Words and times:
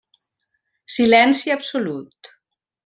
Silenci 0.95 1.53
absolut. 1.57 2.35